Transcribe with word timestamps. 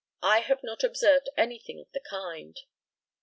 I 0.23 0.39
have 0.39 0.63
not 0.63 0.83
observed 0.83 1.29
anything 1.37 1.79
of 1.79 1.91
the 1.91 1.99
kind. 1.99 2.59